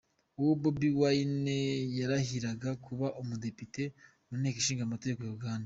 Ubwo 0.37 0.51
Bobi 0.61 0.89
Wine 0.99 1.57
yarahiriraga 1.99 2.69
kuba 2.85 3.07
umudepite 3.21 3.83
mu 4.27 4.35
Nteko 4.39 4.59
Nshingamategeko 4.61 5.21
ya 5.23 5.33
Uganda. 5.37 5.59